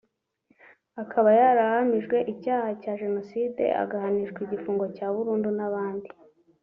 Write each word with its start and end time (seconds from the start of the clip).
akaba 1.03 1.29
yarahamijwe 1.39 2.17
icyaha 2.33 2.69
cya 2.81 2.93
Jenoside 3.01 3.63
ahanishwa 3.95 4.39
igifungo 4.45 4.85
cya 4.95 5.07
burundu 5.15 5.49
n’abandi 5.57 6.09